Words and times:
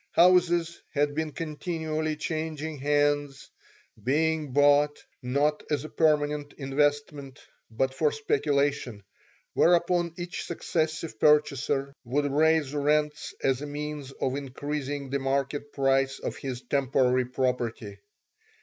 Houses 0.13 0.79
had 0.91 1.13
been 1.13 1.31
continually 1.31 2.15
changing 2.15 2.79
hands, 2.79 3.51
being 4.03 4.51
bought, 4.51 4.97
not 5.21 5.61
as 5.69 5.83
a 5.85 5.89
permanent 5.89 6.53
investment, 6.53 7.39
but 7.69 7.93
for 7.93 8.11
speculation, 8.11 9.03
whereupon 9.53 10.15
each 10.17 10.43
successive 10.45 11.19
purchaser 11.19 11.93
would 12.03 12.25
raise 12.25 12.73
rents 12.73 13.35
as 13.43 13.61
a 13.61 13.67
means 13.67 14.11
of 14.13 14.35
increasing 14.35 15.11
the 15.11 15.19
market 15.19 15.71
price 15.71 16.17
of 16.17 16.35
his 16.37 16.63
temporary 16.63 17.25
property. 17.25 17.99